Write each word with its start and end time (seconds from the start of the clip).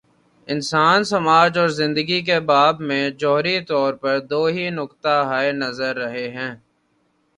انسان، 0.47 1.03
سماج 1.03 1.57
اور 1.57 1.67
زندگی 1.67 2.21
کے 2.21 2.39
باب 2.39 2.79
میں، 2.81 3.09
جوہری 3.19 3.59
طور 3.61 3.93
پر 3.93 4.19
دو 4.19 4.45
ہی 4.45 4.69
نقطہ 4.69 5.23
ہائے 5.27 5.51
نظر 5.51 5.95
رہے 5.95 6.27
ہیں۔ 6.29 6.53